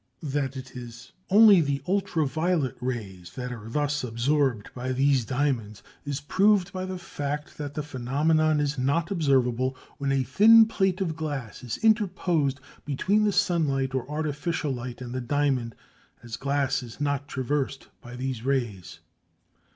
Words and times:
That 0.23 0.57
it 0.57 0.75
is 0.75 1.11
only 1.29 1.61
the 1.61 1.83
ultra 1.87 2.25
violet 2.25 2.75
rays 2.81 3.33
that 3.35 3.51
are 3.51 3.69
thus 3.69 4.03
absorbed 4.03 4.73
by 4.73 4.93
these 4.93 5.25
diamonds 5.25 5.83
is 6.05 6.19
proved 6.21 6.73
by 6.73 6.85
the 6.85 6.97
fact 6.97 7.59
that 7.59 7.75
the 7.75 7.83
phenomenon 7.83 8.59
is 8.59 8.79
not 8.79 9.11
observable 9.11 9.77
when 9.99 10.11
a 10.11 10.23
thin 10.23 10.65
plate 10.65 11.01
of 11.01 11.15
glass 11.15 11.63
is 11.63 11.77
interposed 11.83 12.59
between 12.83 13.25
the 13.25 13.31
sunlight 13.31 13.93
or 13.93 14.09
artificial 14.09 14.71
light 14.71 15.01
and 15.01 15.13
the 15.13 15.21
diamond, 15.21 15.75
as 16.23 16.35
glass 16.35 16.81
is 16.81 16.99
not 16.99 17.27
traversed 17.27 17.89
by 18.01 18.15
these 18.15 18.41
rays. 18.43 19.01